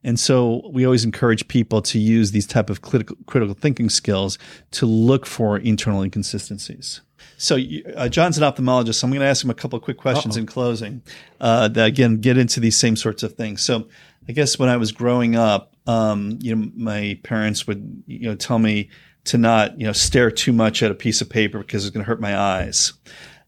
And 0.04 0.20
so 0.20 0.68
we 0.70 0.84
always 0.84 1.04
encourage 1.04 1.48
people 1.48 1.80
to 1.82 1.98
use 1.98 2.30
these 2.30 2.46
type 2.46 2.68
of 2.68 2.82
critical, 2.82 3.16
critical 3.26 3.54
thinking 3.54 3.88
skills 3.88 4.38
to 4.72 4.86
look 4.86 5.24
for 5.24 5.56
internal 5.56 6.02
inconsistencies. 6.02 7.00
So 7.38 7.58
uh, 7.96 8.08
John's 8.08 8.36
an 8.36 8.44
ophthalmologist. 8.44 8.96
So 8.96 9.06
I'm 9.06 9.10
going 9.10 9.20
to 9.20 9.26
ask 9.26 9.42
him 9.42 9.50
a 9.50 9.54
couple 9.54 9.78
of 9.78 9.82
quick 9.82 9.96
questions 9.96 10.36
Uh-oh. 10.36 10.40
in 10.40 10.46
closing 10.46 11.02
uh, 11.40 11.68
that 11.68 11.86
again 11.86 12.18
get 12.18 12.36
into 12.36 12.60
these 12.60 12.76
same 12.76 12.96
sorts 12.96 13.22
of 13.22 13.34
things. 13.34 13.62
So 13.62 13.88
I 14.28 14.32
guess 14.32 14.58
when 14.58 14.68
I 14.68 14.76
was 14.76 14.92
growing 14.92 15.36
up, 15.36 15.74
um, 15.86 16.38
you 16.40 16.54
know, 16.54 16.70
my 16.76 17.18
parents 17.22 17.66
would 17.66 18.02
you 18.06 18.28
know 18.28 18.34
tell 18.34 18.58
me 18.58 18.90
to 19.24 19.38
not 19.38 19.78
you 19.80 19.86
know 19.86 19.92
stare 19.92 20.30
too 20.30 20.52
much 20.52 20.82
at 20.82 20.90
a 20.90 20.94
piece 20.94 21.20
of 21.20 21.30
paper 21.30 21.58
because 21.58 21.84
it's 21.84 21.94
going 21.94 22.04
to 22.04 22.08
hurt 22.08 22.20
my 22.20 22.38
eyes. 22.38 22.92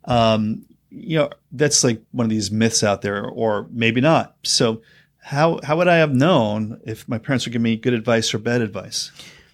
Um, 0.05 0.65
you 0.97 1.19
know, 1.19 1.31
that's 1.53 1.85
like 1.85 2.03
one 2.13 2.25
of 2.25 2.31
these 2.31 2.51
myths 2.51 2.83
out 2.83 3.03
there, 3.03 3.25
or 3.25 3.69
maybe 3.71 4.01
not. 4.01 4.37
So, 4.43 4.83
how 5.19 5.61
how 5.63 5.77
would 5.77 5.89
I 5.89 5.97
have 5.97 6.15
known 6.15 6.81
if 6.87 7.09
my 7.09 7.19
parents 7.19 7.45
would 7.45 7.53
give 7.53 7.63
me 7.63 7.77
good 7.77 7.93
advice 7.93 8.33
or 8.33 8.39
bad 8.39 8.63
advice? 8.63 9.13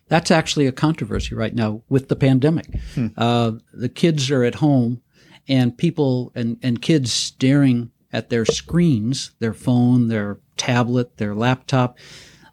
That's 0.08 0.30
actually 0.30 0.66
a 0.66 0.72
controversy 0.72 1.34
right 1.34 1.54
now 1.54 1.82
with 1.88 2.08
the 2.08 2.16
pandemic. 2.16 2.66
Hmm. 2.94 3.08
Uh, 3.16 3.52
the 3.72 3.88
kids 3.88 4.30
are 4.30 4.44
at 4.44 4.56
home, 4.56 5.02
and 5.48 5.76
people 5.76 6.32
and 6.34 6.58
and 6.62 6.80
kids 6.80 7.12
staring 7.12 7.90
at 8.12 8.30
their 8.30 8.44
screens, 8.44 9.32
their 9.40 9.54
phone, 9.54 10.08
their 10.08 10.38
tablet, 10.56 11.16
their 11.16 11.34
laptop 11.34 11.98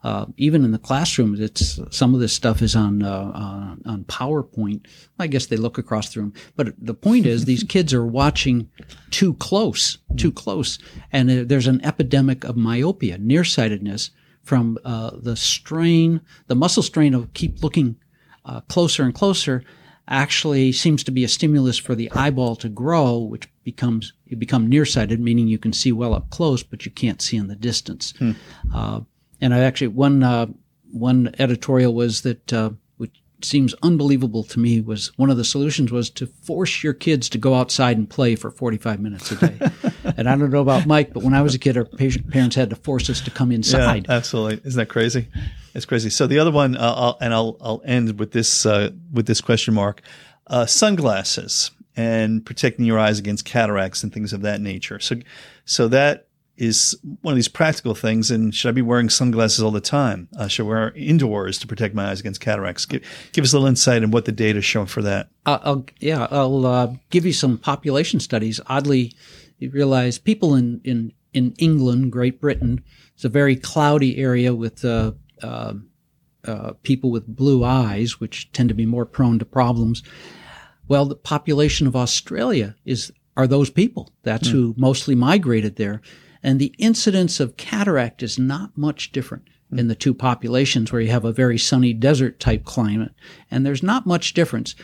uh, 0.04 0.26
even 0.38 0.64
in 0.64 0.72
the 0.72 0.80
classroom, 0.80 1.36
it's 1.40 1.80
some 1.92 2.14
of 2.14 2.22
this 2.22 2.32
stuff 2.32 2.62
is 2.62 2.76
on 2.76 3.04
uh, 3.04 3.32
uh, 3.36 3.90
on 3.90 4.06
PowerPoint. 4.06 4.86
I 5.20 5.28
guess 5.28 5.48
they 5.48 5.58
look 5.58 5.78
across 5.78 6.14
the 6.14 6.22
room, 6.22 6.34
but 6.56 6.74
the 6.78 6.94
point 6.94 7.26
is 7.26 7.46
these 7.46 7.64
kids 7.68 7.94
are 7.94 8.06
watching 8.06 8.70
too 9.12 9.34
close, 9.36 9.98
too 10.16 10.32
close, 10.32 10.80
and 11.12 11.30
there's 11.30 11.68
an 11.68 11.84
epidemic 11.84 12.46
of 12.46 12.56
myopia, 12.56 13.18
nearsightedness 13.18 14.12
from 14.42 14.78
uh, 14.86 15.12
the 15.22 15.36
strain, 15.36 16.22
the 16.48 16.56
muscle 16.56 16.84
strain 16.84 17.14
of 17.14 17.34
keep 17.34 17.62
looking 17.62 17.98
uh, 18.46 18.62
closer 18.62 19.04
and 19.04 19.14
closer. 19.14 19.64
Actually, 20.08 20.72
seems 20.72 21.04
to 21.04 21.12
be 21.12 21.24
a 21.24 21.28
stimulus 21.28 21.78
for 21.78 21.94
the 21.94 22.10
eyeball 22.14 22.56
to 22.56 22.68
grow, 22.68 23.20
which 23.20 23.48
becomes 23.64 24.14
you 24.26 24.36
become 24.38 24.68
nearsighted, 24.68 25.20
meaning 25.20 25.48
you 25.48 25.60
can 25.60 25.74
see 25.74 25.92
well 25.92 26.16
up 26.16 26.30
close, 26.32 26.64
but 26.64 26.84
you 26.86 26.92
can't 26.92 27.22
see 27.22 27.38
in 27.38 27.48
the 27.48 27.56
distance. 27.56 28.14
Hmm. 28.18 28.32
Uh, 28.74 29.02
and 29.42 29.54
I 29.54 29.60
actually 29.60 29.88
one 29.88 30.24
uh, 30.24 30.48
one 30.92 31.34
editorial 31.40 31.94
was 31.94 32.22
that 32.22 32.54
uh, 32.54 32.72
which 32.98 33.22
seems 33.42 33.74
unbelievable 33.82 34.44
to 34.44 34.60
me 34.60 34.82
was 34.82 35.18
one 35.18 35.30
of 35.30 35.38
the 35.38 35.44
solutions 35.44 35.92
was 35.92 36.10
to 36.12 36.28
force 36.28 36.84
your 36.84 36.94
kids 36.94 37.30
to 37.30 37.38
go 37.38 37.54
outside 37.56 37.98
and 37.98 38.10
play 38.10 38.36
for 38.36 38.52
45 38.52 39.00
minutes 39.00 39.32
a 39.32 39.36
day. 39.36 39.72
and 40.18 40.30
I 40.30 40.36
don't 40.36 40.50
know 40.50 40.62
about 40.62 40.86
Mike, 40.86 41.14
but 41.14 41.24
when 41.24 41.34
I 41.34 41.42
was 41.42 41.56
a 41.56 41.60
kid, 41.60 41.78
our 41.78 41.86
patient, 41.86 42.30
parents 42.30 42.56
had 42.56 42.70
to 42.72 42.76
force 42.76 43.10
us 43.10 43.22
to 43.22 43.32
come 43.32 43.52
inside. 43.52 44.08
Yeah, 44.08 44.16
absolutely. 44.16 44.62
Isn't 44.66 44.80
that 44.80 44.90
crazy? 44.90 45.28
It's 45.74 45.86
crazy. 45.86 46.10
So 46.10 46.28
the 46.28 46.40
other 46.40 46.52
one, 46.52 46.76
uh, 46.76 46.94
I'll, 46.96 47.18
and 47.22 47.34
I'll 47.34 47.58
I'll 47.62 47.82
end 47.86 48.20
with 48.20 48.32
this 48.32 48.66
uh, 48.66 48.92
with 49.12 49.28
this 49.28 49.40
question 49.40 49.74
mark: 49.74 50.02
uh, 50.48 50.66
sunglasses 50.66 51.72
and 51.96 52.46
protecting 52.46 52.86
your 52.86 52.98
eyes 52.98 53.20
against 53.20 53.44
cataracts 53.46 54.04
and 54.04 54.14
things 54.14 54.34
of 54.34 54.42
that 54.42 54.62
nature. 54.62 55.00
So 55.00 55.18
so 55.66 55.88
that 55.90 56.29
is 56.60 56.96
one 57.22 57.32
of 57.32 57.38
these 57.38 57.48
practical 57.48 57.96
things. 57.96 58.30
And 58.30 58.54
should 58.54 58.70
I 58.70 58.72
be 58.74 58.82
wearing 58.82 59.10
sunglasses 59.10 59.64
all 59.64 59.72
the 59.72 59.82
time? 59.82 60.28
Uh, 60.38 60.48
should 60.48 60.66
I 60.66 60.68
wear 60.68 60.92
indoors 60.92 61.58
to 61.60 61.68
protect 61.68 61.96
my 61.96 62.10
eyes 62.10 62.20
against 62.20 62.42
cataracts? 62.42 62.86
Give, 62.86 63.02
give 63.32 63.44
us 63.44 63.54
a 63.54 63.56
little 63.56 63.70
insight 63.70 64.04
on 64.04 64.12
what 64.12 64.26
the 64.26 64.32
data 64.32 64.62
show 64.62 64.86
for 64.86 65.02
that. 65.02 65.30
Uh, 65.46 65.60
I'll, 65.64 65.86
yeah, 66.00 66.28
I'll 66.30 66.66
uh, 66.66 66.94
give 67.10 67.26
you 67.26 67.34
some 67.34 67.58
population 67.58 68.20
studies. 68.20 68.60
Oddly, 68.68 69.14
you 69.58 69.70
realize 69.72 70.18
people 70.18 70.54
in, 70.54 70.82
in, 70.84 71.14
in 71.34 71.54
England, 71.58 72.12
Great 72.12 72.42
Britain, 72.42 72.84
it's 73.16 73.26
a 73.26 73.30
very 73.30 73.56
cloudy 73.56 74.18
area 74.18 74.54
with 74.54 74.84
uh, 74.86 75.14
uh, 75.42 75.74
uh, 76.46 76.74
people 76.84 77.12
with 77.12 77.28
blue 77.28 77.64
eyes, 77.64 78.20
which 78.20 78.52
tend 78.52 78.70
to 78.70 78.76
be 78.76 78.86
more 78.86 79.06
prone 79.06 79.40
to 79.40 79.46
problems. 79.46 80.04
Well, 80.88 81.06
the 81.06 81.16
population 81.16 81.88
of 81.88 81.96
Australia 81.96 82.76
is 82.86 83.12
are 83.38 83.48
those 83.48 83.70
people. 83.70 84.12
That's 84.24 84.50
mm. 84.50 84.52
who 84.52 84.74
mostly 84.78 85.16
migrated 85.16 85.78
there. 85.78 86.02
And 86.42 86.60
the 86.60 86.74
incidence 86.78 87.40
of 87.40 87.58
cataract 87.58 88.24
is 88.24 88.40
not 88.40 88.78
much 88.78 89.12
different 89.12 89.48
in 89.72 89.88
the 89.88 89.96
two 89.96 90.14
populations 90.14 90.92
where 90.92 91.02
you 91.02 91.12
have 91.12 91.26
a 91.26 91.34
very 91.34 91.58
sunny 91.58 91.94
desert 91.94 92.40
type 92.40 92.66
climate. 92.66 93.12
And 93.52 93.66
there's 93.66 93.84
not 93.84 94.08
much 94.08 94.34
difference. 94.34 94.76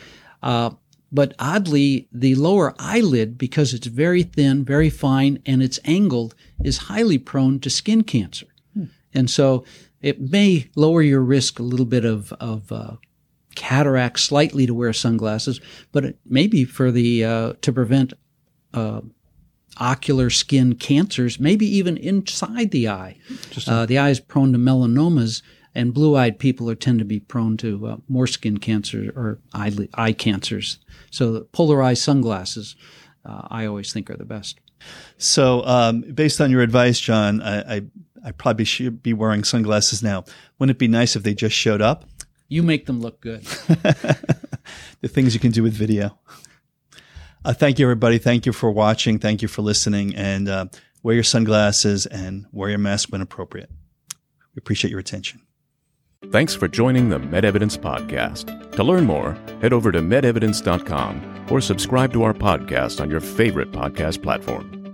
Uh, 0.42 0.70
but 1.10 1.34
oddly, 1.38 2.08
the 2.12 2.34
lower 2.34 2.74
eyelid, 2.78 3.38
because 3.38 3.72
it's 3.72 3.86
very 3.86 4.22
thin, 4.22 4.64
very 4.64 4.90
fine, 4.90 5.40
and 5.46 5.62
it's 5.62 5.80
angled, 5.84 6.34
is 6.62 6.78
highly 6.78 7.18
prone 7.18 7.58
to 7.60 7.70
skin 7.70 8.02
cancer. 8.02 8.46
Hmm. 8.74 8.84
And 9.14 9.30
so 9.30 9.64
it 10.02 10.20
may 10.20 10.68
lower 10.76 11.02
your 11.02 11.22
risk 11.22 11.58
a 11.58 11.62
little 11.64 11.86
bit 11.86 12.04
of, 12.04 12.32
of 12.34 12.70
uh, 12.70 12.96
cataract 13.54 14.20
slightly 14.20 14.66
to 14.66 14.74
wear 14.74 14.92
sunglasses, 14.92 15.60
but 15.90 16.04
it 16.04 16.18
may 16.24 16.46
be 16.46 16.64
for 16.64 16.92
the 16.92 17.24
uh, 17.24 17.52
to 17.62 17.72
prevent 17.72 18.12
uh, 18.74 19.00
ocular 19.78 20.30
skin 20.30 20.74
cancers, 20.74 21.38
maybe 21.38 21.66
even 21.66 21.96
inside 21.96 22.70
the 22.70 22.88
eye. 22.88 23.18
Uh, 23.66 23.86
the 23.86 23.98
eye 23.98 24.10
is 24.10 24.20
prone 24.20 24.52
to 24.52 24.58
melanomas, 24.58 25.42
and 25.74 25.92
blue-eyed 25.92 26.38
people 26.38 26.70
are 26.70 26.74
tend 26.74 26.98
to 26.98 27.04
be 27.04 27.20
prone 27.20 27.56
to 27.58 27.86
uh, 27.86 27.96
more 28.08 28.26
skin 28.26 28.58
cancer 28.58 29.12
or 29.14 29.38
eye, 29.52 29.72
eye 29.94 30.12
cancers. 30.12 30.78
So 31.10 31.46
polarized 31.52 32.02
sunglasses, 32.02 32.76
uh, 33.24 33.48
I 33.50 33.66
always 33.66 33.92
think 33.92 34.10
are 34.10 34.16
the 34.16 34.24
best. 34.24 34.60
So, 35.18 35.64
um, 35.64 36.02
based 36.02 36.40
on 36.40 36.50
your 36.50 36.62
advice, 36.62 37.00
John, 37.00 37.42
I, 37.42 37.76
I, 37.76 37.82
I 38.24 38.30
probably 38.32 38.64
should 38.64 39.02
be 39.02 39.12
wearing 39.12 39.44
sunglasses 39.44 40.02
now. 40.02 40.24
Wouldn't 40.58 40.76
it 40.76 40.78
be 40.78 40.88
nice 40.88 41.16
if 41.16 41.22
they 41.22 41.34
just 41.34 41.56
showed 41.56 41.80
up? 41.80 42.04
You 42.48 42.62
make 42.62 42.86
them 42.86 43.00
look 43.00 43.20
good. 43.20 43.42
the 45.00 45.08
things 45.08 45.34
you 45.34 45.40
can 45.40 45.50
do 45.50 45.62
with 45.62 45.74
video. 45.74 46.18
Uh, 47.46 47.52
thank 47.52 47.78
you, 47.78 47.86
everybody. 47.86 48.18
Thank 48.18 48.44
you 48.44 48.52
for 48.52 48.72
watching. 48.72 49.20
Thank 49.20 49.40
you 49.40 49.46
for 49.46 49.62
listening. 49.62 50.16
And 50.16 50.48
uh, 50.48 50.66
wear 51.04 51.14
your 51.14 51.22
sunglasses 51.22 52.04
and 52.04 52.44
wear 52.50 52.70
your 52.70 52.78
mask 52.78 53.10
when 53.10 53.20
appropriate. 53.20 53.70
We 54.56 54.58
appreciate 54.58 54.90
your 54.90 54.98
attention. 54.98 55.42
Thanks 56.32 56.56
for 56.56 56.66
joining 56.66 57.08
the 57.08 57.20
MedEvidence 57.20 57.78
Podcast. 57.78 58.72
To 58.72 58.82
learn 58.82 59.04
more, 59.04 59.38
head 59.62 59.72
over 59.72 59.92
to 59.92 60.00
medevidence.com 60.00 61.46
or 61.48 61.60
subscribe 61.60 62.12
to 62.14 62.24
our 62.24 62.34
podcast 62.34 63.00
on 63.00 63.10
your 63.10 63.20
favorite 63.20 63.70
podcast 63.70 64.24
platform. 64.24 64.85